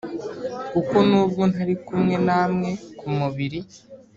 Kuko 0.71 0.95
nubwo 1.09 1.41
ntari 1.51 1.75
kumwe 1.85 2.15
namwe 2.25 2.69
ku 2.97 3.07
mubiri 3.17 3.59